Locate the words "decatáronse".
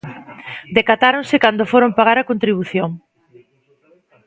0.77-1.35